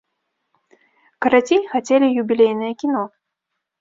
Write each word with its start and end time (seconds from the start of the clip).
Карацей, 1.25 1.61
хацелі 1.73 2.07
юбілейнае 2.25 2.73
кіно. 2.81 3.03